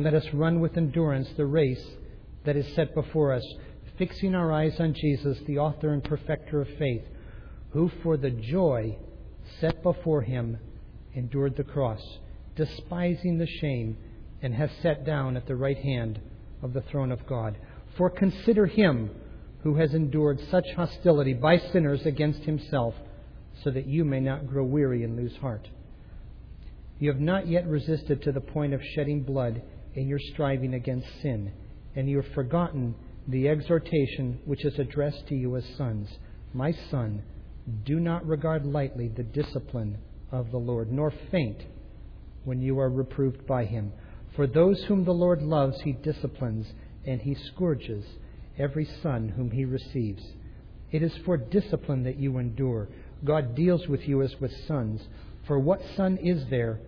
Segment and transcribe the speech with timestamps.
[0.00, 1.86] and let us run with endurance the race
[2.46, 3.44] that is set before us,
[3.98, 7.04] fixing our eyes on Jesus, the author and perfecter of faith,
[7.72, 8.96] who for the joy
[9.60, 10.56] set before him
[11.12, 12.00] endured the cross,
[12.56, 13.94] despising the shame,
[14.40, 16.18] and has sat down at the right hand
[16.62, 17.58] of the throne of God.
[17.98, 19.10] For consider him
[19.64, 22.94] who has endured such hostility by sinners against himself,
[23.62, 25.68] so that you may not grow weary and lose heart.
[26.98, 29.60] You have not yet resisted to the point of shedding blood
[29.94, 31.52] in your striving against sin,
[31.94, 32.94] and you have forgotten
[33.28, 36.08] the exhortation which is addressed to you as sons.
[36.52, 37.22] My son,
[37.84, 39.98] do not regard lightly the discipline
[40.32, 41.62] of the Lord, nor faint
[42.44, 43.92] when you are reproved by him.
[44.34, 46.66] For those whom the Lord loves, he disciplines,
[47.04, 48.04] and he scourges
[48.58, 50.22] every son whom he receives.
[50.90, 52.88] It is for discipline that you endure.
[53.24, 55.00] God deals with you as with sons.
[55.46, 56.80] For what son is there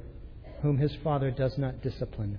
[0.63, 2.39] whom his father does not discipline?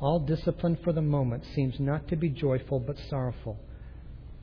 [0.00, 3.58] All discipline for the moment seems not to be joyful, but sorrowful.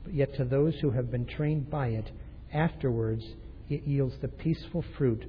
[0.04, 2.10] But yet to those who have been trained by it,
[2.52, 3.24] afterwards
[3.68, 5.24] it yields the peaceful fruit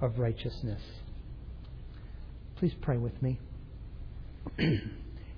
[0.00, 0.80] of righteousness.
[2.56, 3.38] Please pray with me.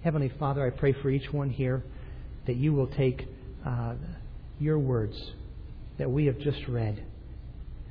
[0.03, 1.83] Heavenly Father, I pray for each one here
[2.47, 3.27] that you will take
[3.67, 3.95] uh,
[4.61, 5.17] your words
[5.99, 7.03] that we have just read,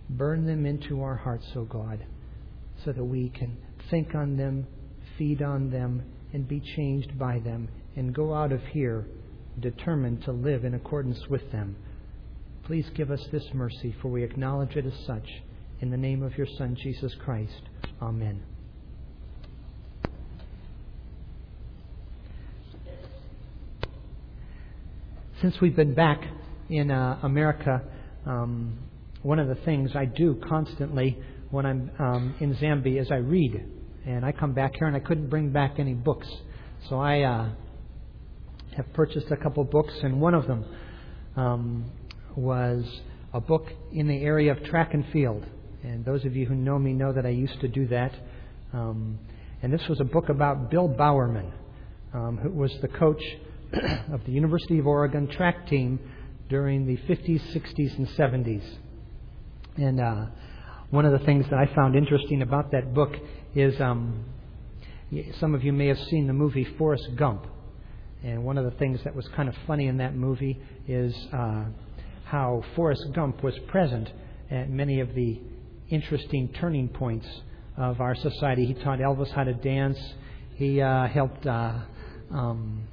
[0.10, 2.06] burn them into our hearts, O God,
[2.84, 3.58] so that we can
[3.90, 4.68] think on them,
[5.18, 6.04] feed on them,
[6.36, 9.06] and be changed by them, and go out of here
[9.62, 11.78] determined to live in accordance with them.
[12.66, 15.26] Please give us this mercy, for we acknowledge it as such.
[15.80, 17.62] In the name of your Son, Jesus Christ.
[18.02, 18.44] Amen.
[25.42, 26.22] Since we've been back
[26.70, 27.82] in uh, America,
[28.26, 28.78] um,
[29.22, 31.18] one of the things I do constantly
[31.50, 33.75] when I'm um, in Zambia is I read.
[34.06, 36.28] And I come back here and I couldn't bring back any books.
[36.90, 37.50] So I uh,
[38.76, 40.66] have purchased a couple books, and one of them
[41.36, 41.92] um,
[42.36, 42.86] was
[43.34, 45.44] a book in the area of track and field.
[45.84, 48.14] And those of you who know me know that I used to do that.
[48.74, 49.18] Um,
[49.64, 51.52] and this was a book about Bill Bowerman,
[52.14, 53.22] um, who was the coach
[54.12, 56.00] of the University of Oregon track team
[56.50, 58.64] during the 50s, 60s, and 70s.
[59.78, 60.26] And uh,
[60.92, 63.16] one of the things that I found interesting about that book
[63.56, 64.26] is um,
[65.40, 67.48] some of you may have seen the movie Forrest Gump.
[68.24, 71.66] And one of the things that was kind of funny in that movie is uh,
[72.26, 74.10] how Forrest Gump was present
[74.52, 75.40] at many of the
[75.90, 77.28] interesting turning points
[77.78, 78.66] of our society.
[78.66, 79.98] He taught Elvis how to dance.
[80.56, 81.80] He uh, helped uh,
[82.32, 82.88] um,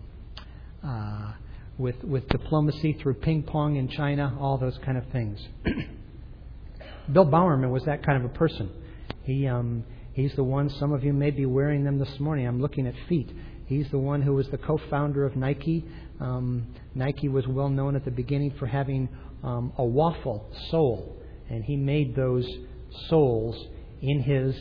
[0.84, 1.32] uh,
[1.78, 5.40] with with diplomacy through ping pong in China, all those kind of things.
[7.12, 8.70] Bill Bowerman was that kind of a person.
[9.24, 9.84] He um,
[10.14, 10.70] he's the one.
[10.70, 12.46] Some of you may be wearing them this morning.
[12.46, 13.30] I'm looking at feet.
[13.66, 15.84] He's the one who was the co-founder of Nike.
[16.20, 19.08] Um, Nike was well known at the beginning for having
[19.42, 21.16] um, a waffle sole,
[21.48, 22.46] and he made those
[23.08, 23.56] soles
[24.00, 24.54] in his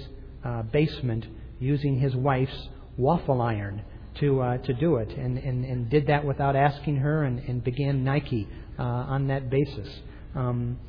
[0.43, 1.25] uh, basement
[1.59, 3.83] using his wife's waffle iron
[4.19, 7.63] to uh, to do it, and, and, and did that without asking her, and, and
[7.63, 8.47] began Nike
[8.77, 9.89] uh, on that basis.
[10.35, 10.79] Um,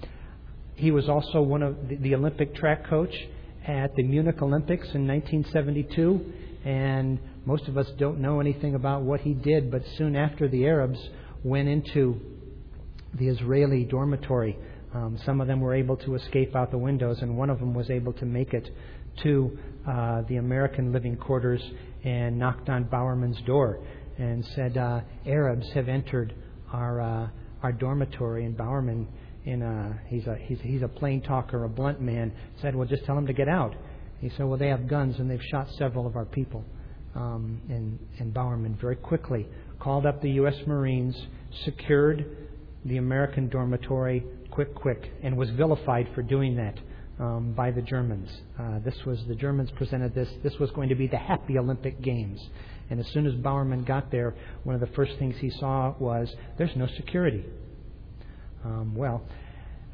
[0.75, 3.15] he was also one of the, the Olympic track coach
[3.67, 6.33] at the Munich Olympics in 1972,
[6.65, 9.71] and most of us don't know anything about what he did.
[9.71, 10.99] But soon after, the Arabs
[11.43, 12.21] went into
[13.15, 14.56] the Israeli dormitory.
[14.95, 17.75] Um, some of them were able to escape out the windows, and one of them
[17.75, 18.69] was able to make it
[19.23, 21.62] to uh, the American living quarters
[22.05, 23.81] and knocked on Bowerman's door
[24.19, 26.35] and said, uh, Arabs have entered
[26.73, 27.29] our, uh,
[27.62, 28.44] our dormitory.
[28.44, 29.09] And Bowerman,
[29.44, 33.05] in a, he's, a, he's, he's a plain talker, a blunt man, said, Well, just
[33.05, 33.75] tell them to get out.
[34.21, 36.65] He said, Well, they have guns and they've shot several of our people.
[37.15, 39.47] Um, and, and Bowerman very quickly
[39.79, 40.55] called up the U.S.
[40.67, 41.17] Marines,
[41.65, 42.25] secured
[42.85, 46.79] the American dormitory quick, quick, and was vilified for doing that
[47.19, 48.31] um, by the Germans.
[48.59, 50.29] Uh, this was the Germans presented this.
[50.43, 52.41] This was going to be the happy Olympic Games.
[52.91, 54.35] And as soon as Bowerman got there,
[54.65, 57.45] one of the first things he saw was there's no security.
[58.64, 59.23] Um, well,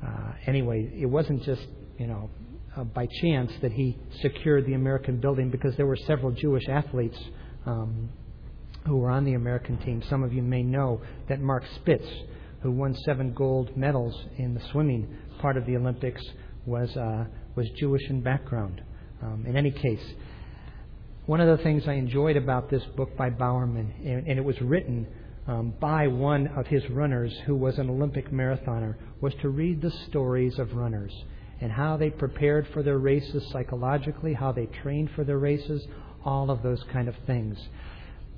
[0.05, 1.67] uh, anyway, it wasn't just
[1.99, 2.31] you know
[2.77, 7.19] uh, by chance that he secured the American building because there were several Jewish athletes
[7.67, 8.09] um,
[8.87, 10.03] who were on the American team.
[10.09, 12.07] Some of you may know that Mark Spitz,
[12.63, 16.23] who won seven gold medals in the swimming part of the Olympics,
[16.67, 17.25] was uh,
[17.55, 18.83] was Jewish in background.
[19.23, 20.05] Um, in any case,
[21.27, 24.61] one of the things I enjoyed about this book by Bowerman, and, and it was
[24.61, 25.07] written
[25.49, 29.91] um, by one of his runners who was an Olympic marathoner, was to read the
[30.09, 31.13] stories of runners
[31.61, 35.85] and how they prepared for their races psychologically, how they trained for their races,
[36.25, 37.59] all of those kind of things.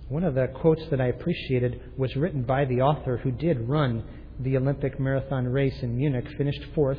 [0.09, 4.05] One of the quotes that I appreciated was written by the author who did run
[4.39, 6.99] the Olympic marathon race in Munich, finished fourth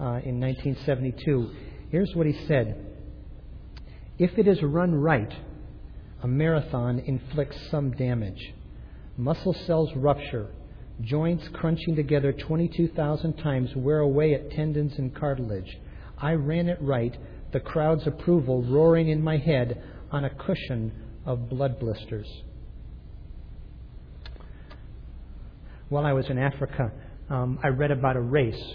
[0.00, 1.50] uh, in 1972.
[1.90, 2.86] Here's what he said
[4.18, 5.32] If it is run right,
[6.22, 8.54] a marathon inflicts some damage.
[9.18, 10.46] Muscle cells rupture,
[11.00, 15.76] joints crunching together 22,000 times wear away at tendons and cartilage.
[16.16, 17.16] I ran it right,
[17.52, 19.82] the crowd's approval roaring in my head
[20.12, 20.92] on a cushion
[21.26, 22.28] of blood blisters.
[25.88, 26.92] While I was in Africa,
[27.28, 28.74] um, I read about a race,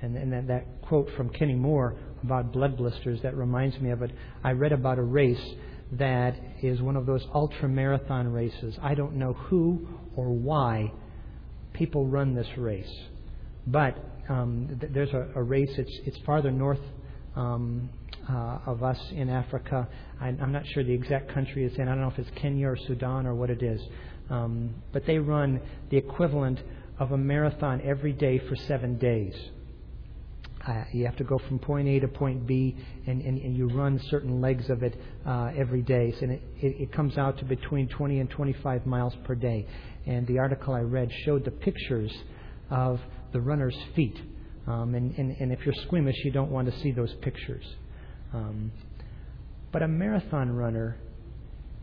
[0.00, 4.00] and, and that, that quote from Kenny Moore about blood blisters that reminds me of
[4.00, 4.12] it.
[4.42, 5.44] I read about a race
[5.92, 8.76] that is one of those ultra marathon races.
[8.82, 10.92] I don't know who or why
[11.72, 12.92] people run this race,
[13.66, 13.96] but
[14.28, 15.70] um, th- there's a, a, race.
[15.78, 16.80] It's it's farther north
[17.36, 17.88] um,
[18.28, 19.88] uh, of us in Africa.
[20.20, 21.88] I, am not sure the exact country it's in.
[21.88, 23.80] I don't know if it's Kenya or Sudan or what it is.
[24.28, 26.60] Um, but they run the equivalent
[26.98, 29.34] of a marathon every day for seven days.
[30.68, 32.76] Uh, you have to go from point A to point B,
[33.06, 36.12] and, and, and you run certain legs of it uh, every day.
[36.18, 39.66] So, and it, it, it comes out to between 20 and 25 miles per day.
[40.06, 42.12] And the article I read showed the pictures
[42.68, 43.00] of
[43.32, 44.16] the runner's feet.
[44.66, 47.64] Um, and, and, and if you're squeamish, you don't want to see those pictures.
[48.34, 48.70] Um,
[49.72, 50.98] but a marathon runner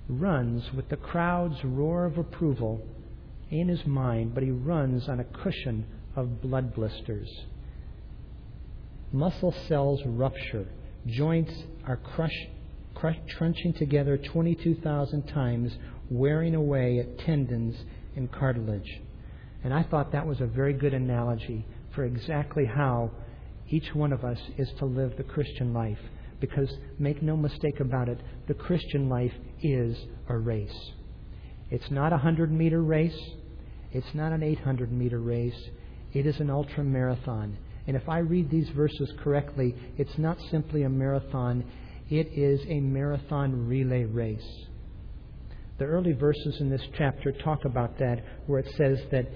[0.08, 2.86] runs with the crowd's roar of approval
[3.50, 7.30] in his mind, but he runs on a cushion of blood blisters.
[9.12, 10.68] Muscle cells rupture,
[11.08, 11.54] joints
[11.86, 12.48] are crush,
[12.94, 15.72] crush, crunching together 22,000 times,
[16.10, 17.76] wearing away at tendons
[18.16, 19.02] and cartilage.
[19.64, 23.12] And I thought that was a very good analogy for exactly how
[23.70, 26.00] each one of us is to live the Christian life.
[26.40, 29.98] Because make no mistake about it, the Christian life is
[30.28, 30.92] a race.
[31.72, 33.18] It's not a 100 meter race,
[33.92, 35.70] it's not an 800 meter race,
[36.14, 37.58] it is an ultra marathon.
[37.88, 41.64] And if I read these verses correctly, it's not simply a marathon,
[42.10, 44.66] it is a marathon relay race.
[45.78, 49.28] The early verses in this chapter talk about that, where it says that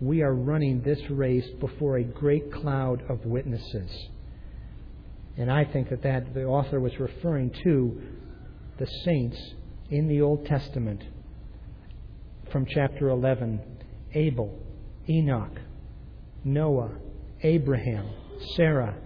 [0.00, 3.90] we are running this race before a great cloud of witnesses.
[5.38, 8.02] And I think that, that the author was referring to
[8.78, 9.38] the saints
[9.90, 11.02] in the Old Testament
[12.52, 13.60] from chapter 11
[14.14, 14.58] Abel,
[15.08, 15.58] Enoch,
[16.44, 16.90] Noah,
[17.46, 18.10] Abraham,
[18.56, 18.96] Sarah,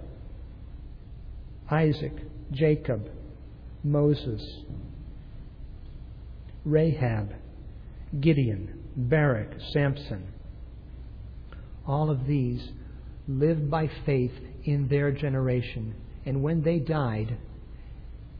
[1.70, 2.14] Isaac,
[2.52, 3.10] Jacob,
[3.84, 4.42] Moses,
[6.64, 7.34] Rahab,
[8.18, 10.26] Gideon, Barak, Samson.
[11.86, 12.66] All of these
[13.28, 14.32] lived by faith
[14.64, 15.94] in their generation.
[16.24, 17.36] And when they died,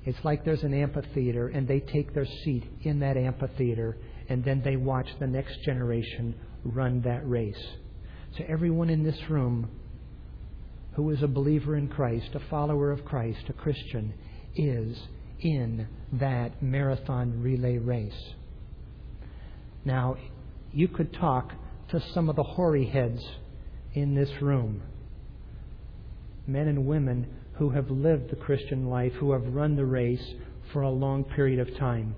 [0.06, 3.98] it's like there's an amphitheater and they take their seat in that amphitheater
[4.30, 7.66] and then they watch the next generation run that race.
[8.38, 9.68] So everyone in this room
[10.92, 14.14] who is a believer in Christ, a follower of Christ, a Christian,
[14.56, 14.98] is
[15.40, 18.34] in that marathon relay race.
[19.84, 20.16] Now,
[20.72, 21.52] you could talk
[21.90, 23.20] to some of the hoary heads
[23.94, 24.82] in this room,
[26.46, 30.24] men and women who have lived the Christian life, who have run the race
[30.72, 32.14] for a long period of time.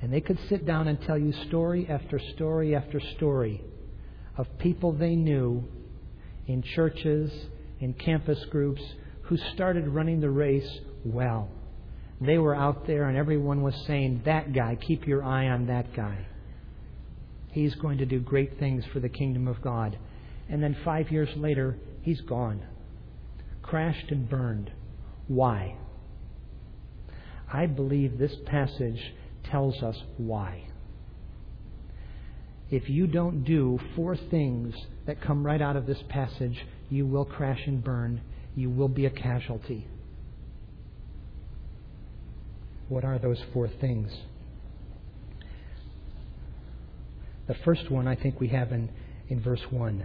[0.00, 3.62] And they could sit down and tell you story after story after story
[4.36, 5.66] of people they knew
[6.46, 7.30] in churches,
[7.80, 8.82] in campus groups,
[9.22, 11.50] who started running the race well.
[12.20, 15.94] They were out there and everyone was saying, That guy, keep your eye on that
[15.94, 16.26] guy.
[17.52, 19.98] He's going to do great things for the kingdom of God.
[20.48, 22.62] And then five years later, he's gone
[23.66, 24.70] crashed and burned.
[25.26, 25.76] Why?
[27.52, 29.14] I believe this passage
[29.50, 30.68] tells us why.
[32.70, 34.74] If you don't do four things
[35.06, 38.20] that come right out of this passage, you will crash and burn.
[38.54, 39.86] You will be a casualty.
[42.88, 44.12] What are those four things?
[47.46, 48.90] The first one I think we have in,
[49.28, 50.04] in verse 1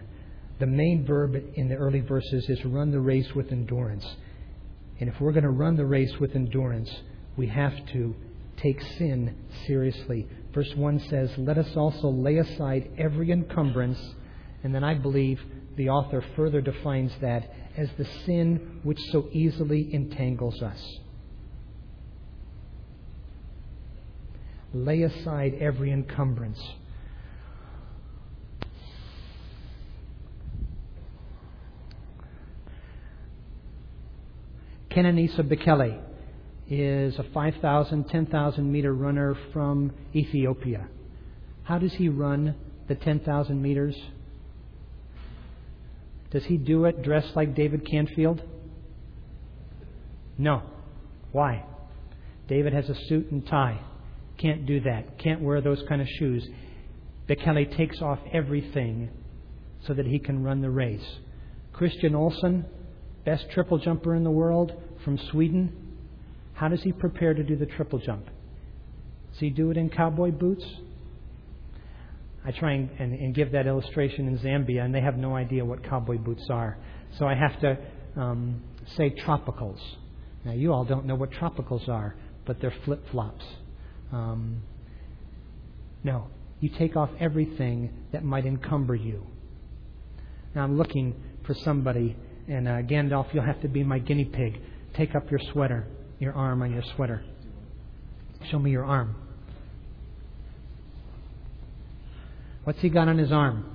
[0.62, 4.06] the main verb in the early verses is run the race with endurance.
[5.00, 6.90] And if we're going to run the race with endurance,
[7.36, 8.16] we have to
[8.58, 10.28] take sin seriously.
[10.54, 14.00] Verse 1 says, Let us also lay aside every encumbrance.
[14.64, 15.42] And then I believe
[15.78, 21.00] the author further defines that as the sin which so easily entangles us.
[24.74, 26.62] Lay aside every encumbrance.
[34.90, 36.11] Kenenisa Bekele
[36.72, 40.88] is a 5,000, 10,000 meter runner from Ethiopia.
[41.64, 42.56] How does he run
[42.88, 43.96] the 10,000 meters?
[46.32, 48.42] Does he do it dressed like David Canfield?
[50.38, 50.64] No.
[51.34, 51.66] Why?
[52.48, 53.82] David has a suit and tie.
[54.38, 55.20] Can't do that.
[55.20, 56.48] Can't wear those kind of shoes.
[57.28, 59.10] Bekele takes off everything
[59.86, 61.18] so that he can run the race.
[61.74, 62.64] Christian Olsson,
[63.26, 64.72] best triple jumper in the world
[65.04, 65.91] from Sweden,
[66.62, 68.24] how does he prepare to do the triple jump?
[69.32, 70.64] Does he do it in cowboy boots?
[72.46, 75.66] I try and, and, and, give that illustration in Zambia, and they have no idea
[75.66, 76.78] what cowboy boots are.
[77.18, 77.80] So I have to
[78.16, 78.62] um,
[78.96, 79.80] say tropicals.
[80.46, 82.16] Now, you all don't know what tropicals are,
[82.46, 83.44] but they're flip flops.
[84.12, 84.62] Um,
[86.04, 86.28] no,
[86.60, 89.26] you take off everything that might encumber you.
[90.54, 92.16] Now, I'm looking for somebody,
[92.48, 94.60] and uh, Gandalf, you'll have to be my guinea pig.
[94.94, 95.88] Take up your sweater,
[96.22, 97.24] your arm on your sweater.
[98.52, 99.16] Show me your arm.
[102.64, 103.66] What's he got on his arm?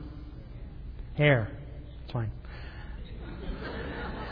[1.16, 1.50] Hair.
[2.04, 2.30] It's fine.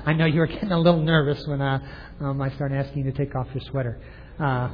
[0.06, 1.80] I know you were getting a little nervous when uh,
[2.20, 4.00] um, I started asking you to take off your sweater.
[4.38, 4.70] Uh,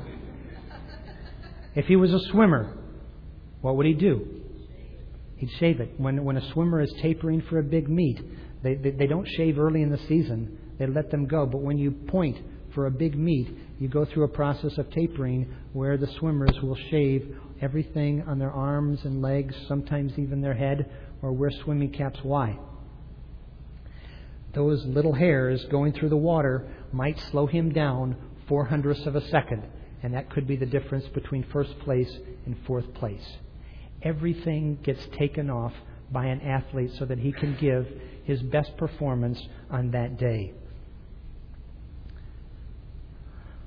[1.75, 2.77] if he was a swimmer,
[3.63, 4.43] what would he do?
[5.37, 5.95] He'd shave it.
[5.97, 8.21] When, when a swimmer is tapering for a big meet,
[8.63, 10.59] they, they, they don't shave early in the season.
[10.79, 11.47] They let them go.
[11.47, 12.37] But when you point
[12.75, 13.49] for a big meet,
[13.79, 18.53] you go through a process of tapering where the swimmers will shave everything on their
[18.53, 20.91] arms and legs, sometimes even their head,
[21.23, 22.19] or wear swimming caps.
[22.23, 22.59] Why?
[24.55, 28.17] Those little hairs going through the water might slow him down
[28.49, 29.63] four hundredths of a second,
[30.03, 32.13] and that could be the difference between first place
[32.47, 33.37] and fourth place.
[34.03, 35.73] Everything gets taken off
[36.11, 37.87] by an athlete so that he can give
[38.25, 40.53] his best performance on that day.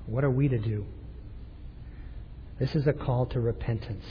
[0.06, 0.86] What are we to do?
[2.60, 4.06] This is a call to repentance.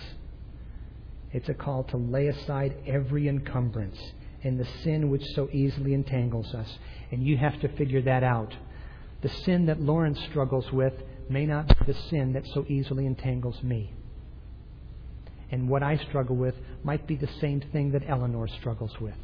[1.33, 3.99] It's a call to lay aside every encumbrance
[4.43, 6.69] and the sin which so easily entangles us.
[7.11, 8.55] And you have to figure that out.
[9.23, 10.95] The sin that Lawrence struggles with
[11.31, 13.93] may not be the sin that so easily entangles me.
[15.51, 19.15] And what I struggle with might be the same thing that Eleanor struggles with.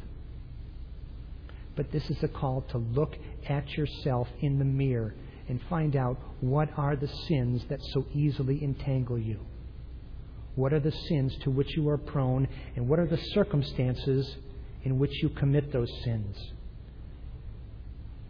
[1.75, 3.15] But this is a call to look
[3.47, 5.13] at yourself in the mirror
[5.49, 9.39] and find out what are the sins that so easily entangle you.
[10.55, 14.37] What are the sins to which you are prone, and what are the circumstances
[14.83, 16.37] in which you commit those sins?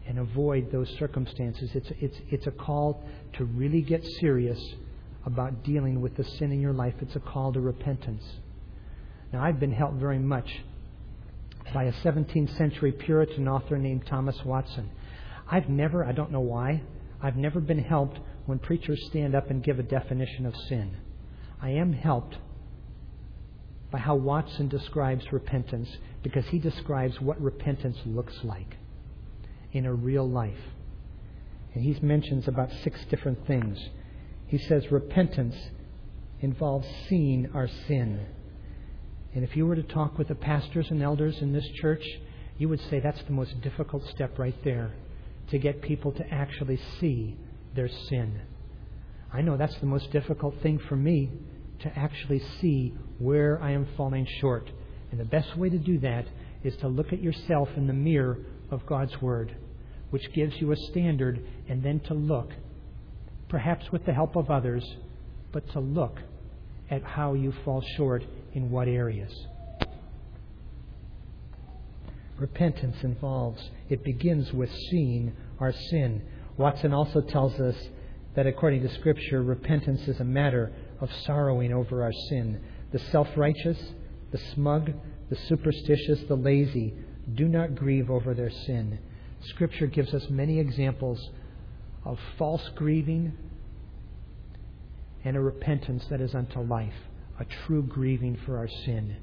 [0.08, 1.70] And avoid those circumstances.
[1.74, 4.60] It's, it's, it's a call to really get serious
[5.26, 6.96] about dealing with the sin in your life.
[7.02, 8.24] It's a call to repentance.
[9.34, 10.50] Now, I've been helped very much
[11.74, 14.90] by a 17th century Puritan author named Thomas Watson.
[15.52, 16.82] I've never, I don't know why,
[17.22, 20.98] I've never been helped when preachers stand up and give a definition of sin.
[21.62, 22.38] I am helped
[23.92, 25.90] by how Watson describes repentance
[26.24, 28.78] because he describes what repentance looks like
[29.74, 30.60] in a real life.
[31.74, 33.78] And he mentions about six different things.
[34.48, 35.56] He says repentance
[36.42, 38.26] involves seeing our sin.
[39.36, 42.04] And if you were to talk with the pastors and elders in this church,
[42.58, 44.94] you would say that's the most difficult step right there
[45.52, 47.38] to get people to actually see
[47.76, 48.42] their sin.
[49.32, 51.32] I know that's the most difficult thing for me
[51.80, 54.70] to actually see where I am falling short.
[55.12, 56.26] And the best way to do that
[56.64, 58.40] is to look at yourself in the mirror
[58.70, 59.56] of God's Word,
[60.10, 62.52] which gives you a standard, and then to look,
[63.48, 64.84] perhaps with the help of others,
[65.52, 66.18] but to look
[66.92, 69.32] at how you fall short in what areas.
[72.40, 76.22] Repentance involves, it begins with seeing our sin.
[76.56, 77.76] Watson also tells us
[78.36, 82.62] that according to Scripture, repentance is a matter of sorrowing over our sin.
[82.94, 83.78] The self righteous,
[84.32, 84.94] the smug,
[85.30, 86.94] the superstitious, the lazy
[87.36, 89.00] do not grieve over their sin.
[89.42, 91.30] Scripture gives us many examples
[92.06, 93.34] of false grieving
[95.26, 96.94] and a repentance that is unto life,
[97.38, 99.18] a true grieving for our sin.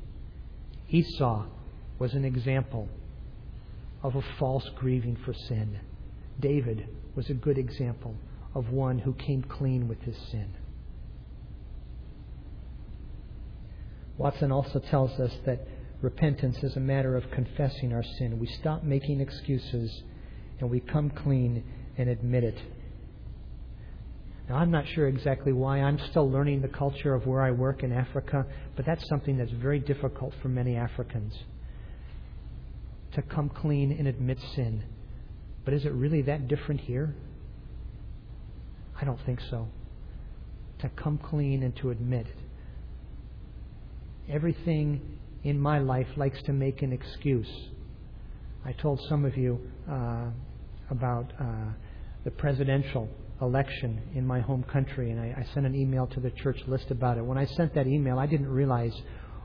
[0.91, 1.47] Esau
[1.99, 2.89] was an example
[4.03, 5.81] of a false grieving for sin.
[6.41, 8.15] David was a good example
[8.55, 10.55] of one who came clean with his sin.
[14.19, 15.67] Watson also tells us that
[16.01, 18.39] repentance is a matter of confessing our sin.
[18.39, 20.03] We stop making excuses
[20.59, 21.65] and we come clean
[21.99, 22.59] and admit it.
[24.49, 25.81] Now, I'm not sure exactly why.
[25.81, 29.51] I'm still learning the culture of where I work in Africa, but that's something that's
[29.51, 31.35] very difficult for many Africans
[33.17, 34.85] to come clean and admit sin.
[35.65, 37.15] But is it really that different here?
[39.01, 39.69] I don't think so.
[40.81, 42.37] To come clean and to admit it.
[44.31, 47.51] Everything in my life likes to make an excuse.
[48.65, 50.27] I told some of you uh,
[50.91, 51.45] about uh,
[52.25, 53.09] the presidential
[53.41, 56.91] election in my home country, and I, I sent an email to the church list
[56.91, 57.25] about it.
[57.25, 58.95] When I sent that email, I didn't realize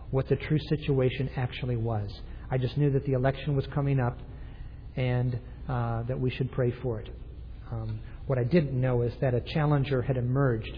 [0.10, 2.10] what the true situation actually was.
[2.52, 4.20] I just knew that the election was coming up
[4.96, 5.40] and
[5.70, 7.10] uh, that we should pray for it.
[7.72, 10.78] Um, what I didn't know is that a challenger had emerged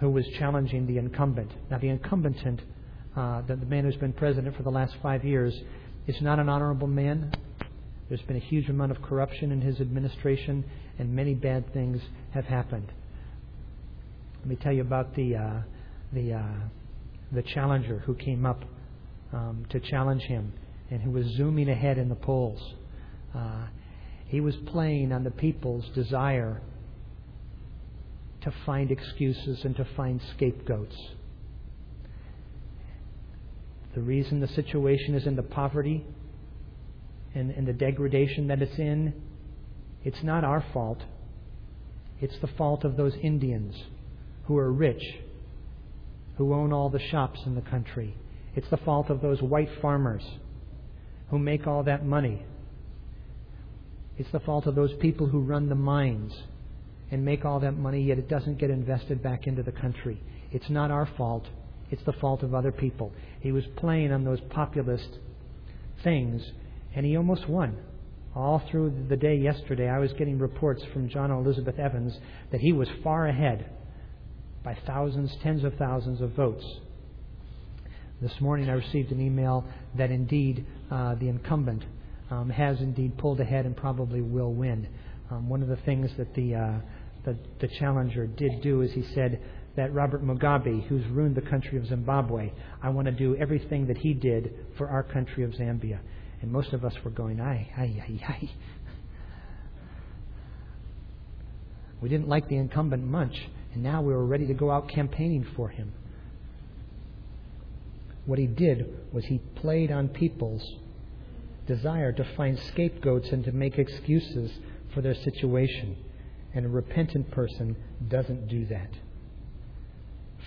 [0.00, 1.50] who was challenging the incumbent.
[1.70, 2.36] Now, the incumbent,
[3.16, 5.54] uh, the, the man who's been president for the last five years,
[6.06, 7.32] is not an honorable man.
[8.08, 10.64] There's been a huge amount of corruption in his administration,
[10.98, 12.00] and many bad things
[12.32, 12.92] have happened.
[14.40, 15.60] Let me tell you about the uh,
[16.12, 16.42] the uh,
[17.32, 18.62] the challenger who came up
[19.32, 20.52] um, to challenge him,
[20.90, 22.74] and who was zooming ahead in the polls.
[23.34, 23.66] Uh,
[24.26, 26.60] he was playing on the people's desire
[28.42, 30.96] to find excuses and to find scapegoats.
[33.94, 36.04] The reason the situation is in the poverty
[37.34, 39.14] and, and the degradation that it's in,
[40.04, 41.02] it's not our fault.
[42.20, 43.74] It's the fault of those Indians
[44.46, 45.02] who are rich,
[46.36, 48.14] who own all the shops in the country.
[48.54, 50.22] It's the fault of those white farmers
[51.30, 52.44] who make all that money.
[54.16, 56.32] It's the fault of those people who run the mines
[57.10, 60.20] and make all that money, yet it doesn't get invested back into the country.
[60.52, 61.46] It's not our fault.
[61.90, 63.12] It's the fault of other people.
[63.40, 65.18] He was playing on those populist
[66.02, 66.42] things
[66.94, 67.76] and he almost won.
[68.34, 72.18] All through the day yesterday, I was getting reports from John Elizabeth Evans
[72.50, 73.70] that he was far ahead
[74.64, 76.64] by thousands, tens of thousands of votes.
[78.20, 79.64] This morning, I received an email
[79.96, 81.84] that indeed uh, the incumbent
[82.30, 84.88] um, has indeed pulled ahead and probably will win.
[85.30, 86.78] Um, one of the things that the, uh,
[87.24, 89.42] the, the challenger did do is he said
[89.76, 93.98] that Robert Mugabe, who's ruined the country of Zimbabwe, I want to do everything that
[93.98, 95.98] he did for our country of Zambia.
[96.40, 98.50] And most of us were going, aye, aye, aye, aye.
[102.00, 103.34] We didn't like the incumbent much,
[103.72, 105.92] and now we were ready to go out campaigning for him.
[108.26, 110.62] What he did was he played on people's
[111.66, 114.50] desire to find scapegoats and to make excuses
[114.92, 115.96] for their situation.
[116.54, 117.76] And a repentant person
[118.08, 118.90] doesn't do that.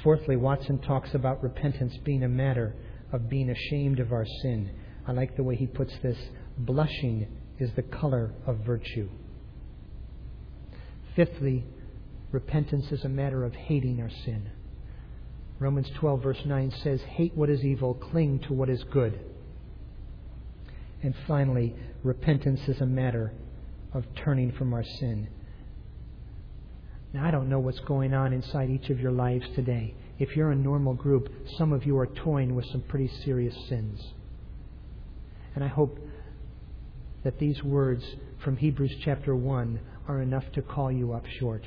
[0.03, 2.75] Fourthly, Watson talks about repentance being a matter
[3.11, 4.71] of being ashamed of our sin.
[5.07, 6.17] I like the way he puts this
[6.57, 7.27] blushing
[7.59, 9.09] is the color of virtue.
[11.15, 11.65] Fifthly,
[12.31, 14.51] repentance is a matter of hating our sin.
[15.59, 19.19] Romans 12, verse 9 says, Hate what is evil, cling to what is good.
[21.01, 23.33] And finally, repentance is a matter
[23.93, 25.29] of turning from our sin.
[27.13, 29.95] Now, I don't know what's going on inside each of your lives today.
[30.19, 33.99] If you're a normal group, some of you are toying with some pretty serious sins.
[35.55, 35.97] And I hope
[37.23, 38.03] that these words
[38.43, 41.63] from Hebrews chapter 1 are enough to call you up short.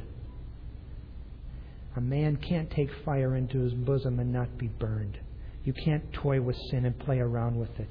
[1.96, 5.18] A man can't take fire into his bosom and not be burned.
[5.64, 7.90] You can't toy with sin and play around with it.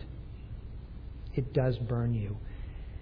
[1.35, 2.37] It does burn you.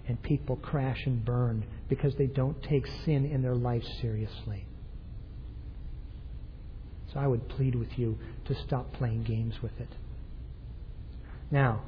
[0.06, 4.66] And people crash and burn because they don't take sin in their life seriously.
[7.12, 9.88] So I would plead with you to stop playing games with it.
[11.50, 11.82] Now,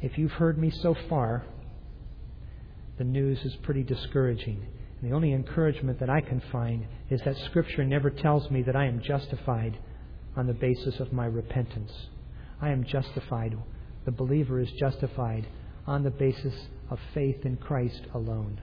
[0.00, 1.44] if you've heard me so far,
[2.98, 4.66] the news is pretty discouraging.
[5.02, 8.86] The only encouragement that I can find is that Scripture never tells me that I
[8.86, 9.78] am justified
[10.36, 11.92] on the basis of my repentance.
[12.60, 13.56] I am justified.
[14.04, 15.46] The believer is justified
[15.86, 16.54] on the basis
[16.90, 18.60] of faith in Christ alone.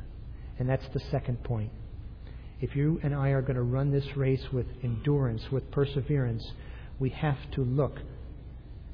[0.60, 1.72] And that's the second point.
[2.62, 6.44] If you and I are going to run this race with endurance, with perseverance,
[7.00, 8.00] we have to look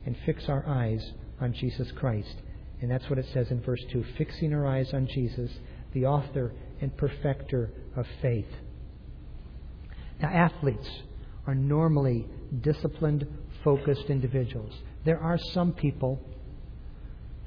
[0.05, 2.35] and fix our eyes on Jesus Christ.
[2.81, 5.51] And that's what it says in verse 2 fixing our eyes on Jesus,
[5.93, 8.47] the author and perfecter of faith.
[10.21, 10.87] Now, athletes
[11.47, 12.27] are normally
[12.61, 13.25] disciplined,
[13.63, 14.73] focused individuals.
[15.05, 16.21] There are some people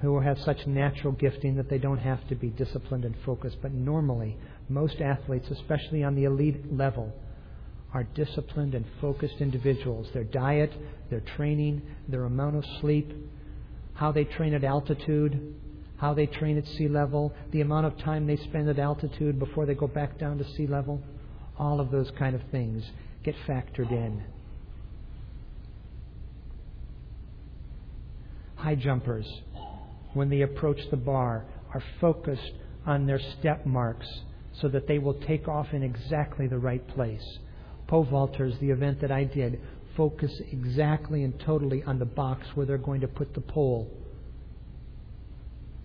[0.00, 3.72] who have such natural gifting that they don't have to be disciplined and focused, but
[3.72, 4.36] normally,
[4.68, 7.12] most athletes, especially on the elite level,
[7.94, 10.08] are disciplined and focused individuals.
[10.12, 10.72] Their diet,
[11.10, 13.12] their training, their amount of sleep,
[13.94, 15.54] how they train at altitude,
[16.02, 19.66] how they train at sea level, the amount of time they spend at altitude before
[19.66, 21.00] they go back down to sea level,
[21.56, 22.82] all of those kind of things
[23.22, 24.20] get factored in.
[28.56, 29.28] High jumpers,
[30.12, 32.52] when they approach the bar, are focused
[32.84, 34.08] on their step marks
[34.60, 37.38] so that they will take off in exactly the right place.
[37.86, 39.60] Pole vaulters, the event that I did,
[39.96, 44.01] focus exactly and totally on the box where they're going to put the pole.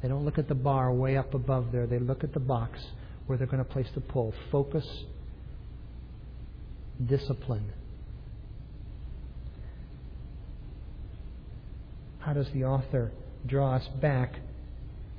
[0.02, 1.88] They don't look at the bar way up above there.
[1.88, 2.80] They look at the box
[3.26, 4.34] where they're going to place the pole.
[4.52, 4.86] Focus,
[7.04, 7.74] discipline.
[12.20, 13.12] How does the author
[13.46, 14.34] draw us back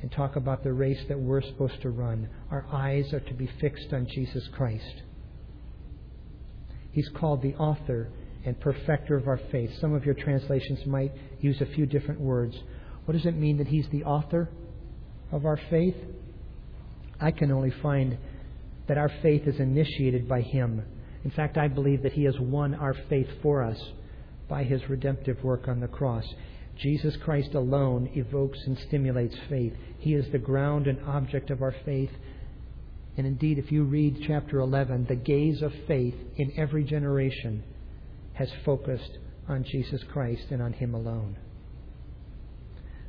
[0.03, 2.29] and talk about the race that we're supposed to run?
[2.51, 5.03] Our eyes are to be fixed on Jesus Christ.
[6.93, 8.09] He's called the author
[8.45, 9.71] and perfecter of our faith.
[9.81, 12.57] Some of your translations might use a few different words.
[13.05, 14.49] What does it mean that He's the author
[15.33, 15.97] of our faith?
[17.21, 18.19] I can only find
[18.87, 20.83] that our faith is initiated by Him.
[21.25, 23.79] In fact, I believe that He has won our faith for us
[24.49, 26.25] by His redemptive work on the cross.
[26.77, 29.75] Jesus Christ alone evokes and stimulates faith.
[29.99, 32.11] He is the ground and object of our faith,
[33.17, 37.65] and indeed, if you read chapter 11, the gaze of faith in every generation
[38.35, 41.37] has focused on Jesus Christ and on Him alone.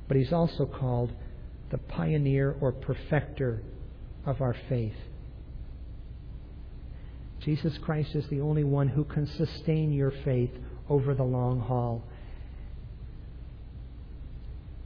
[0.08, 1.12] But He's also called
[1.72, 3.62] the pioneer or perfecter
[4.26, 4.96] of our faith.
[7.42, 10.52] Jesus Christ is the only one who can sustain your faith
[10.90, 12.04] over the long haul.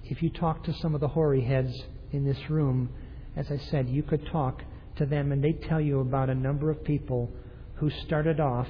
[0.04, 1.74] If you talk to some of the hoary heads
[2.12, 2.89] in this room,
[3.36, 4.62] as I said, you could talk
[4.98, 7.32] to them, and they tell you about a number of people
[7.76, 8.67] who started off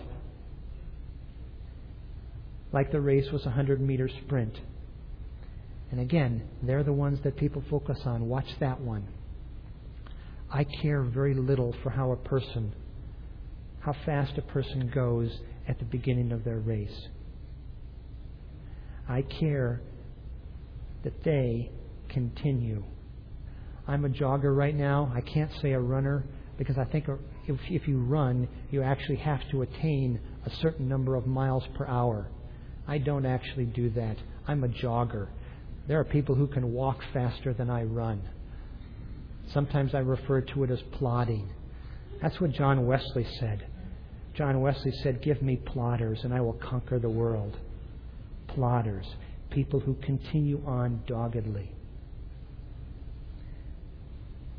[2.71, 4.59] like the race was a 100 meter sprint.
[5.93, 8.27] And again, they're the ones that people focus on.
[8.27, 9.07] Watch that one.
[10.51, 12.73] I care very little for how a person,
[13.79, 15.31] how fast a person goes
[15.67, 17.07] at the beginning of their race.
[19.07, 19.81] I care
[21.03, 21.71] that they
[22.09, 22.83] continue
[23.87, 25.11] I'm a jogger right now.
[25.13, 26.23] I can't say a runner
[26.57, 27.05] because I think
[27.47, 31.85] if, if you run, you actually have to attain a certain number of miles per
[31.85, 32.29] hour.
[32.87, 34.17] I don't actually do that.
[34.47, 35.27] I'm a jogger.
[35.87, 38.21] There are people who can walk faster than I run.
[39.47, 41.49] Sometimes I refer to it as plodding.
[42.21, 43.67] That's what John Wesley said.
[44.33, 47.57] John Wesley said, Give me plodders and I will conquer the world.
[48.47, 49.05] Plodders,
[49.49, 51.71] people who continue on doggedly.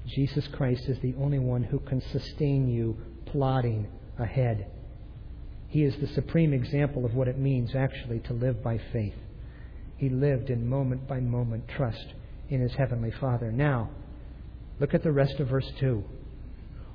[0.07, 4.67] Jesus Christ is the only one who can sustain you plodding ahead.
[5.69, 9.15] He is the supreme example of what it means actually to live by faith.
[9.97, 12.15] He lived in moment by moment trust
[12.49, 13.51] in his heavenly Father.
[13.53, 13.91] Now,
[14.81, 16.05] look at the rest of verse 2.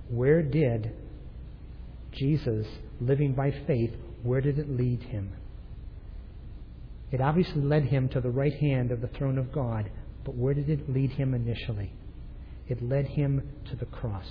[0.09, 0.91] Where did
[2.11, 2.67] Jesus,
[2.99, 3.91] living by faith,
[4.23, 5.33] where did it lead him?
[7.11, 9.89] It obviously led him to the right hand of the throne of God,
[10.23, 11.93] but where did it lead him initially?
[12.67, 14.27] It led him to the cross.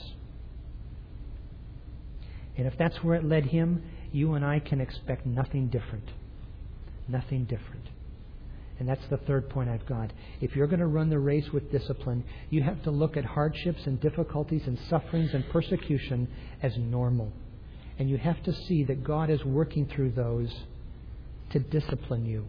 [2.56, 6.10] And if that's where it led him, you and I can expect nothing different.
[7.08, 7.88] Nothing different.
[8.78, 10.12] And that's the third point I've got.
[10.40, 13.80] If you're going to run the race with discipline, you have to look at hardships
[13.86, 16.28] and difficulties and sufferings and persecution
[16.62, 17.32] as normal.
[17.98, 20.54] And you have to see that God is working through those
[21.50, 22.46] to discipline you.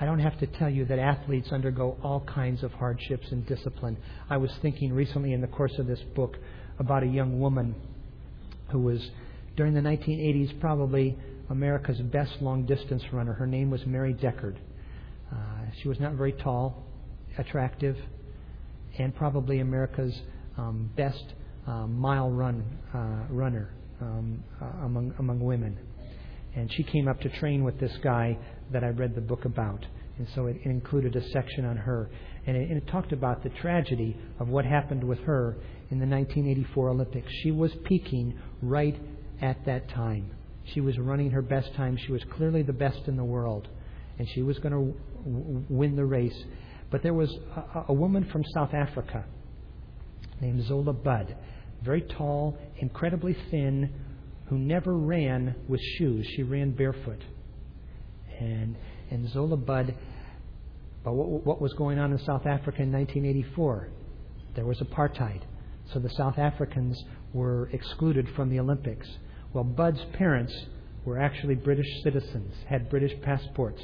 [0.00, 3.98] I don't have to tell you that athletes undergo all kinds of hardships and discipline.
[4.30, 6.38] I was thinking recently in the course of this book
[6.78, 7.74] about a young woman
[8.70, 9.10] who was,
[9.56, 11.18] during the 1980s, probably
[11.50, 13.32] America's best long distance runner.
[13.32, 14.54] Her name was Mary Decker.
[15.32, 15.36] Uh,
[15.82, 16.84] she was not very tall,
[17.38, 17.96] attractive,
[18.98, 20.16] and probably America's
[20.56, 21.24] um, best
[21.66, 25.76] uh, mile run uh, runner um, uh, among among women.
[26.54, 28.36] And she came up to train with this guy
[28.72, 29.84] that I read the book about.
[30.18, 32.10] And so it, included a section on her.
[32.46, 35.56] And it, and it talked about the tragedy of what happened with her
[35.90, 37.28] in the 1984 Olympics.
[37.42, 39.00] She was peaking right
[39.40, 40.30] at that time.
[40.64, 41.96] She was running her best time.
[41.96, 43.68] She was clearly the best in the world.
[44.18, 44.94] And she was going to
[45.24, 46.44] w- win the race.
[46.90, 49.24] But there was a, a woman from South Africa
[50.40, 51.36] named Zola Budd,
[51.82, 53.92] very tall, incredibly thin,
[54.46, 56.26] who never ran with shoes.
[56.36, 57.22] She ran barefoot.
[58.38, 58.76] And,
[59.10, 59.94] and Zola Budd,
[61.04, 63.88] but what, what was going on in South Africa in 1984?
[64.54, 65.42] There was apartheid.
[65.92, 69.08] So the South Africans were excluded from the Olympics.
[69.52, 70.54] Well, Budd's parents
[71.04, 73.82] were actually British citizens, had British passports.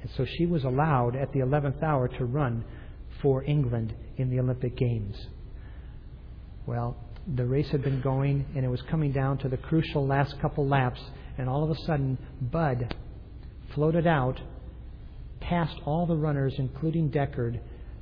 [0.00, 2.64] And so she was allowed at the 11th hour to run
[3.20, 5.16] for England in the Olympic Games.
[6.66, 6.96] Well,
[7.36, 10.66] the race had been going and it was coming down to the crucial last couple
[10.66, 11.00] laps,
[11.38, 12.94] and all of a sudden, Budd
[13.74, 14.40] floated out
[15.40, 17.54] past all the runners, including Decker,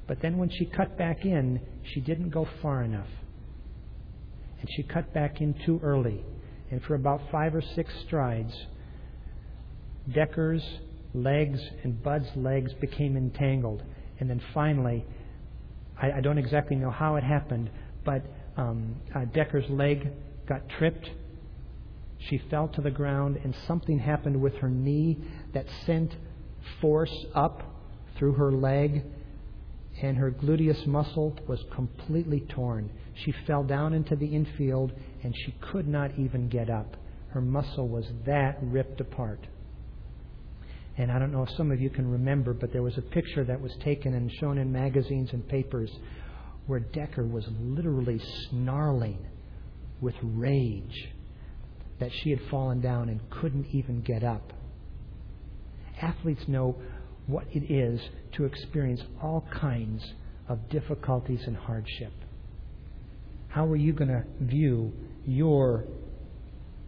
[0.07, 1.61] but then when she cut back in,
[1.93, 3.09] she didn't go far enough.
[4.61, 6.25] And she cut back in too early.
[6.73, 8.55] And for about five or six strides,
[10.11, 10.65] Decker's
[11.13, 13.83] legs and Budd's legs became entangled.
[14.19, 15.05] And then finally,
[16.01, 17.69] I, I don't exactly know how it happened,
[18.07, 18.25] but
[18.57, 20.13] um, uh, Decker's leg
[20.49, 21.11] got tripped.
[22.31, 25.19] She fell to the ground, and something happened with her knee
[25.53, 26.17] that sent
[26.81, 27.63] force up
[28.17, 29.05] through her leg,
[30.01, 32.89] and her gluteus muscle was completely torn.
[33.15, 36.97] She fell down into the infield, and she could not even get up.
[37.29, 39.47] Her muscle was that ripped apart.
[40.99, 43.45] And I don't know if some of you can remember, but there was a picture
[43.45, 45.91] that was taken and shown in magazines and papers
[46.67, 48.21] where Decker was literally
[48.51, 49.27] snarling
[50.01, 51.09] with rage
[51.99, 54.53] that she had fallen down and couldn't even get up.
[56.01, 56.77] Athletes know
[57.27, 58.01] what it is
[58.33, 60.03] to experience all kinds
[60.49, 62.13] of difficulties and hardship.
[63.53, 64.95] How are you going to view
[65.27, 65.85] your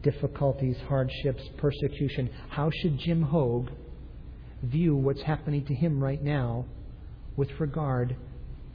[0.03, 2.31] difficulties, hardships, persecution?
[2.49, 3.69] How should Jim Hogue
[4.63, 6.65] view what's happening to him right now
[7.37, 8.17] with regard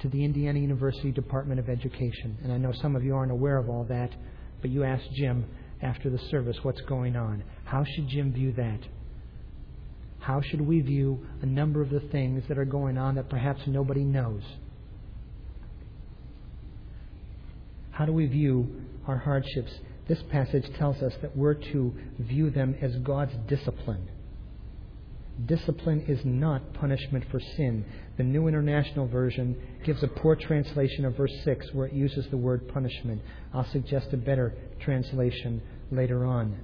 [0.02, 2.38] to the Indiana University Department of Education?
[2.44, 4.12] And I know some of you aren't aware of all that,
[4.62, 5.46] but you asked Jim
[5.82, 7.44] after the service what's going on.
[7.64, 8.82] How should Jim view that?
[10.20, 13.62] How should we view a number of the things that are going on that perhaps
[13.66, 14.44] nobody knows?
[18.00, 19.74] How do we view our hardships?
[20.08, 24.08] This passage tells us that we're to view them as God's discipline.
[25.46, 27.84] Discipline is not punishment for sin.
[28.16, 32.38] The New International Version gives a poor translation of verse 6 where it uses the
[32.38, 33.22] word punishment.
[33.54, 36.58] I'll suggest a better translation later on.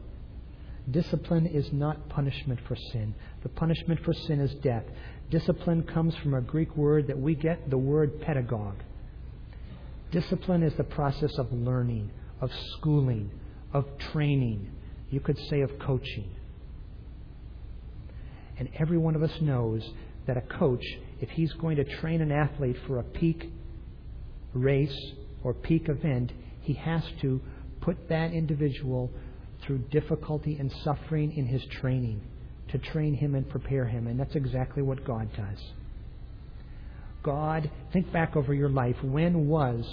[0.90, 3.14] Discipline is not punishment for sin.
[3.44, 4.86] The punishment for sin is death.
[5.30, 8.78] Discipline comes from a Greek word that we get the word pedagogue.
[10.16, 13.30] Discipline is the process of learning, of schooling,
[13.74, 14.72] of training.
[15.10, 16.30] You could say of coaching.
[18.58, 19.86] And every one of us knows
[20.26, 20.86] that a coach,
[21.20, 23.52] if he's going to train an athlete for a peak
[24.54, 24.98] race
[25.44, 27.42] or peak event, he has to
[27.82, 29.12] put that individual
[29.64, 32.22] through difficulty and suffering in his training
[32.70, 34.08] to train him and prepare him.
[34.08, 35.62] And that's exactly what God does.
[37.26, 38.96] God, think back over your life.
[39.02, 39.84] When was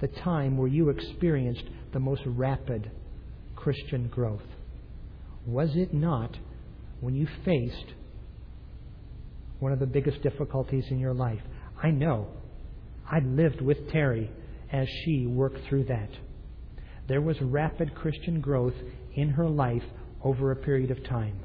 [0.00, 2.88] the time where you experienced the most rapid
[3.56, 4.46] Christian growth?
[5.44, 6.36] Was it not
[7.00, 7.94] when you faced
[9.58, 11.40] one of the biggest difficulties in your life?
[11.82, 12.28] I know.
[13.10, 14.30] I lived with Terry
[14.70, 16.10] as she worked through that.
[17.08, 18.74] There was rapid Christian growth
[19.16, 19.82] in her life
[20.22, 21.40] over a period of time.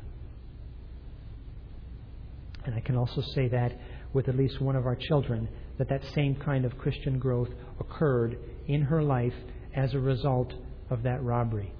[2.65, 3.71] And I can also say that
[4.13, 7.49] with at least one of our children, that that same kind of Christian growth
[7.79, 9.33] occurred in her life
[9.75, 10.53] as a result
[10.89, 11.73] of that robbery.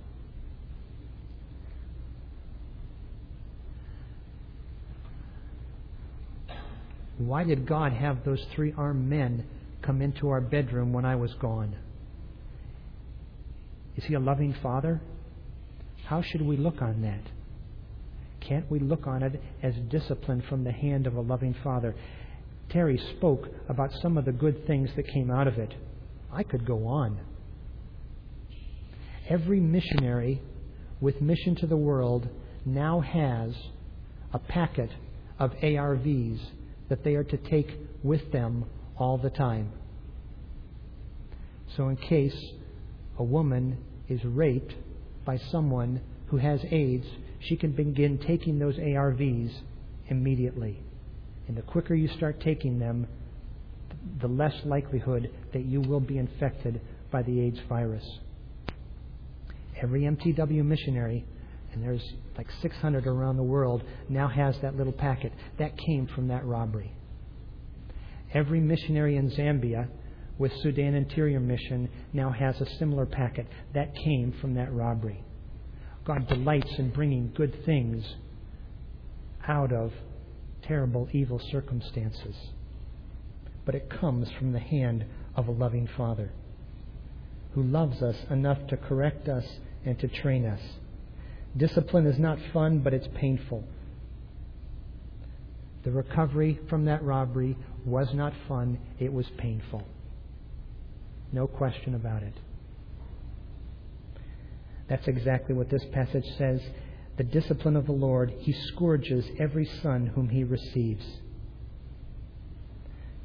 [7.18, 9.46] Why did God have those three armed men
[9.82, 11.76] come into our bedroom when I was gone?
[13.96, 15.02] Is He a loving Father?
[16.06, 17.22] How should we look on that?
[18.42, 21.96] Can't we look on it as discipline from the hand of a loving Father?
[22.74, 25.72] Terry spoke about some of the good things that came out of it.
[26.32, 27.20] I could go on.
[29.30, 30.42] Every missionary
[31.00, 32.28] with mission to the world
[32.66, 33.54] now has
[34.34, 34.90] a packet
[35.38, 36.40] of ARVs
[36.90, 38.66] that they are to take with them
[38.98, 39.72] all the time.
[41.78, 42.36] So, in case
[43.20, 43.78] a woman
[44.10, 44.74] is raped
[45.26, 47.06] by someone who has AIDS,
[47.40, 49.52] she can begin taking those ARVs
[50.08, 50.80] immediately.
[51.48, 53.08] And the quicker you start taking them,
[54.22, 58.06] the less likelihood that you will be infected by the AIDS virus.
[59.82, 61.26] Every MTW missionary,
[61.74, 62.04] and there's
[62.38, 65.34] like 600 around the world, now has that little packet.
[65.60, 66.94] That came from that robbery.
[68.34, 69.90] Every missionary in Zambia
[70.38, 73.48] with Sudan Interior Mission now has a similar packet.
[73.74, 75.24] That came from that robbery.
[76.06, 78.04] God delights in bringing good things
[79.48, 79.92] out of
[80.68, 82.36] terrible, evil circumstances.
[83.66, 86.32] But it comes from the hand of a loving Father.
[87.54, 89.46] who loves us enough to correct us
[89.86, 90.60] and to train us.
[91.56, 93.64] Discipline is not fun, but it's painful.
[95.84, 99.84] The recovery from that robbery was not fun, it was painful.
[101.32, 102.34] No question about it.
[104.90, 106.62] That's exactly what this passage says.
[107.18, 111.06] The discipline of the Lord, He scourges every son whom He receives.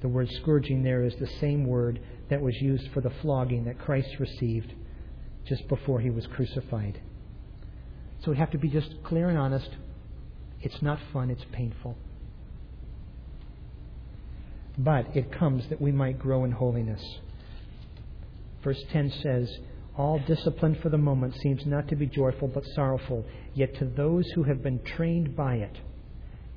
[0.01, 3.79] The word scourging there is the same word that was used for the flogging that
[3.79, 4.75] Christ received
[5.47, 7.01] just before He was crucified.
[8.23, 9.71] So we have to be just clear and honest.
[10.61, 11.97] It's not fun, it's painful.
[14.77, 17.03] But it comes that we might grow in holiness.
[18.63, 19.59] Verse 10 says,
[19.99, 24.25] All discipline for the moment seems not to be joyful but sorrowful, yet to those
[24.37, 25.77] who have been trained by it,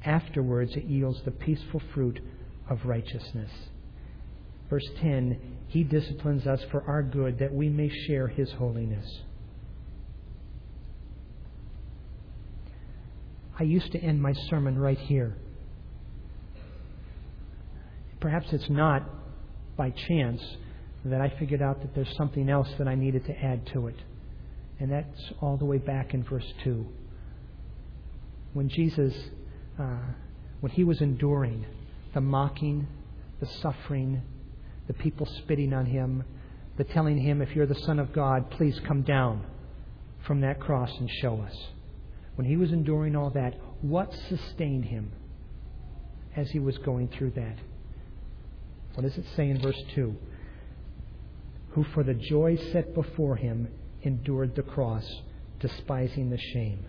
[0.06, 2.20] afterwards it yields the peaceful fruit
[2.70, 3.50] of righteousness.
[4.70, 9.06] Verse 10 He disciplines us for our good that we may share His holiness.
[13.60, 15.36] I used to end my sermon right here.
[18.20, 19.10] Perhaps it's not
[19.76, 20.42] by chance
[21.06, 23.96] that I figured out that there's something else that I needed to add to it.
[24.80, 26.86] And that's all the way back in verse 2.
[28.54, 29.14] When Jesus,
[29.80, 29.98] uh,
[30.60, 31.66] when he was enduring
[32.14, 32.88] the mocking,
[33.40, 34.22] the suffering,
[34.88, 36.24] the people spitting on him,
[36.78, 39.46] the telling him, if you're the Son of God, please come down
[40.26, 41.56] from that cross and show us
[42.36, 45.12] when he was enduring all that, what sustained him
[46.36, 47.56] as he was going through that?
[48.96, 50.16] What does it say in verse 2?
[51.72, 53.70] Who for the joy set before him
[54.04, 55.06] endured the cross,
[55.60, 56.86] despising the shame.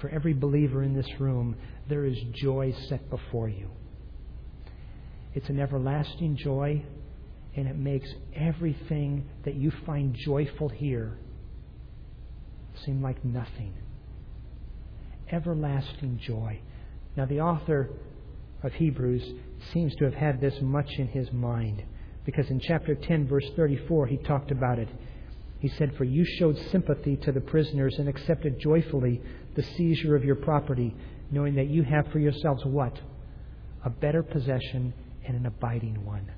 [0.00, 1.56] For every believer in this room,
[1.88, 3.70] there is joy set before you.
[5.34, 6.82] It's an everlasting joy,
[7.54, 11.18] and it makes everything that you find joyful here
[12.84, 13.74] seem like nothing.
[15.30, 16.60] Everlasting joy.
[17.16, 17.90] Now, the author
[18.62, 19.22] of Hebrews
[19.72, 21.82] seems to have had this much in his mind
[22.24, 24.88] because in chapter 10, verse 34, he talked about it.
[25.58, 29.20] He said, For you showed sympathy to the prisoners and accepted joyfully
[29.54, 30.94] the seizure of your property,
[31.30, 32.98] knowing that you have for yourselves what?
[33.84, 34.94] A better possession
[35.26, 36.30] and an abiding one.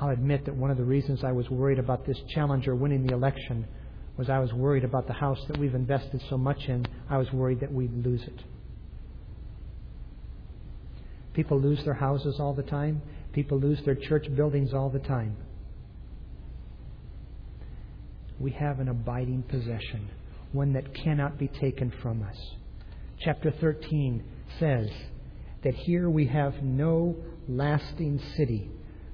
[0.00, 3.14] I'll admit that one of the reasons I was worried about this challenger winning the
[3.14, 3.66] election
[4.16, 6.86] was I was worried about the house that we've invested so much in.
[7.08, 8.42] I was worried that we'd lose it.
[11.40, 13.00] People lose their houses all the time.
[13.32, 15.34] People lose their church buildings all the time.
[18.38, 20.10] We have an abiding possession,
[20.52, 22.36] one that cannot be taken from us.
[23.20, 24.22] Chapter 13
[24.58, 24.90] says
[25.64, 27.16] that here we have no
[27.48, 28.70] lasting city,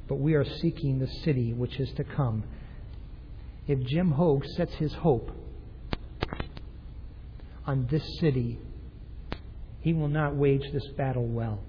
[0.09, 2.43] but we are seeking the city which is to come
[3.69, 5.31] if Jim Hogue sets his hope
[7.65, 8.59] on this city,
[9.81, 11.61] he will not wage this battle well.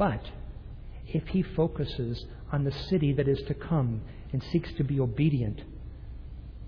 [0.00, 0.22] But
[1.08, 4.00] if he focuses on the city that is to come
[4.32, 5.60] and seeks to be obedient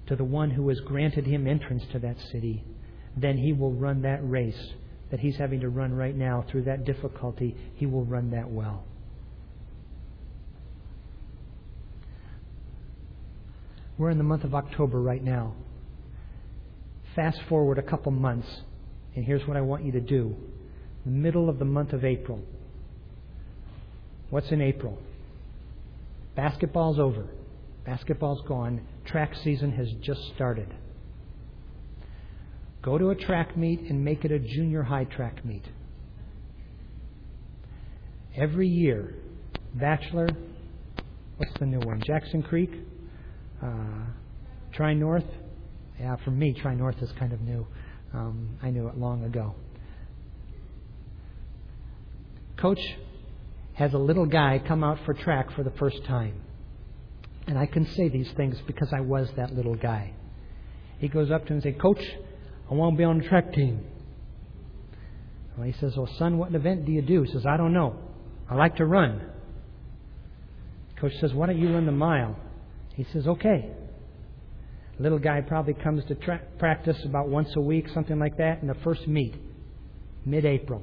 [0.06, 2.62] to the one who has granted him entrance to that city,
[3.16, 4.72] then he will run that race
[5.10, 7.56] that he's having to run right now through that difficulty.
[7.76, 8.84] He will run that well.
[13.96, 15.54] We're in the month of October right now.
[17.16, 18.60] Fast forward a couple months,
[19.16, 20.36] and here's what I want you to do.
[21.06, 22.42] The middle of the month of April.
[24.32, 24.98] What's in April?
[26.36, 27.26] Basketball's over.
[27.84, 28.80] Basketball's gone.
[29.04, 30.72] Track season has just started.
[32.80, 35.66] Go to a track meet and make it a junior high track meet.
[38.34, 39.16] Every year,
[39.74, 40.30] Batchelor,
[41.36, 42.00] what's the new one?
[42.06, 42.70] Jackson Creek?
[43.62, 44.06] Uh,
[44.72, 45.28] Tri North,
[46.00, 47.66] yeah, for me, Tri North is kind of new.
[48.14, 49.54] Um, I knew it long ago.
[52.56, 52.80] Coach
[53.74, 56.34] has a little guy come out for track for the first time.
[57.46, 60.12] And I can say these things because I was that little guy.
[60.98, 62.02] He goes up to him and says, Coach,
[62.70, 63.84] I want to be on the track team.
[65.56, 67.22] Well, he says, Well, son, what event do you do?
[67.22, 67.96] He says, I don't know.
[68.48, 69.28] I like to run.
[71.00, 72.36] Coach says, Why don't you run the mile?
[72.94, 73.70] He says, okay.
[74.98, 78.68] Little guy probably comes to tra- practice about once a week, something like that, in
[78.68, 79.34] the first meet,
[80.24, 80.82] mid April.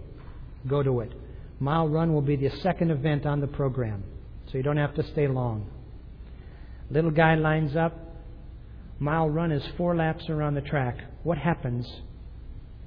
[0.67, 1.13] Go to it.
[1.59, 4.03] Mile run will be the second event on the program,
[4.47, 5.69] so you don't have to stay long.
[6.89, 7.97] Little guy lines up.
[8.99, 10.97] Mile run is four laps around the track.
[11.23, 11.85] What happens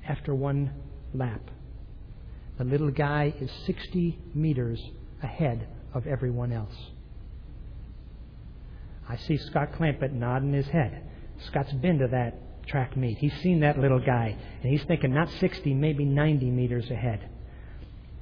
[0.09, 0.73] after one
[1.15, 1.43] lap?
[2.59, 4.83] The little guy is 60 meters
[5.23, 6.75] ahead of everyone else.
[9.09, 11.03] I see Scott Clampett nodding his head.
[11.47, 13.19] Scott's been to that track meet.
[13.19, 17.29] He's seen that little guy, and he's thinking not 60, maybe 90 meters ahead.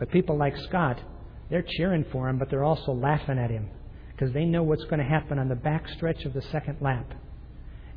[0.01, 0.98] But people like Scott,
[1.51, 3.68] they're cheering for him, but they're also laughing at him
[4.11, 7.12] because they know what's going to happen on the back stretch of the second lap.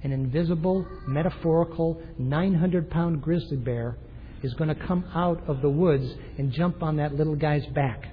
[0.03, 3.97] An invisible, metaphorical, 900 pound grizzly bear
[4.43, 8.09] is going to come out of the woods and jump on that little guy's back.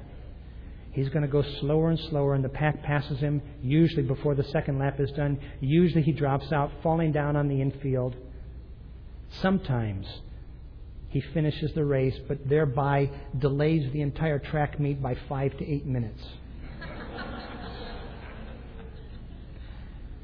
[0.93, 4.45] He's going to go slower and slower, and the pack passes him, usually before the
[4.45, 5.41] second lap is done.
[5.61, 8.15] Usually he drops out, falling down on the infield.
[9.41, 10.07] Sometimes
[11.11, 15.85] he finishes the race, but thereby delays the entire track meet by five to eight
[15.85, 16.23] minutes.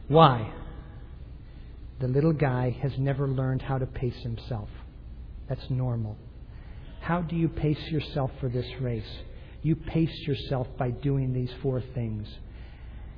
[0.08, 0.52] Why?
[1.98, 4.68] The little guy has never learned how to pace himself.
[5.48, 6.16] That's normal.
[7.00, 9.04] How do you pace yourself for this race?
[9.62, 12.28] You pace yourself by doing these four things.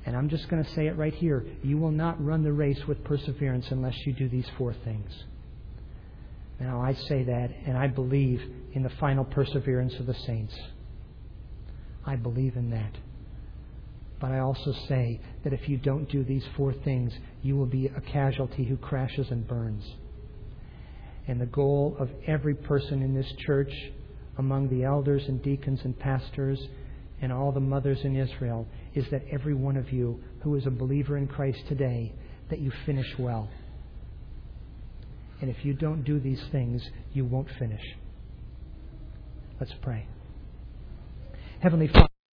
[0.07, 1.45] And I'm just going to say it right here.
[1.61, 5.11] You will not run the race with perseverance unless you do these four things.
[6.59, 8.41] Now, I say that, and I believe
[8.73, 10.53] in the final perseverance of the saints.
[12.05, 12.97] I believe in that.
[14.19, 17.87] But I also say that if you don't do these four things, you will be
[17.87, 19.85] a casualty who crashes and burns.
[21.27, 23.71] And the goal of every person in this church,
[24.37, 26.59] among the elders and deacons and pastors,
[27.21, 30.71] and all the mothers in Israel, is that every one of you who is a
[30.71, 32.13] believer in Christ today,
[32.49, 33.49] that you finish well.
[35.41, 37.83] And if you don't do these things, you won't finish.
[39.59, 40.07] Let's pray.
[41.61, 42.07] Heavenly Father,